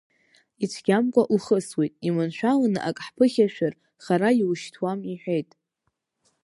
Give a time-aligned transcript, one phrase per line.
[0.63, 3.73] Ицәгьамкәа ухысуеит, иманшәаланы ак ҳԥыхьашәар,
[4.03, 5.49] хара иушьҭуам иҳәеит…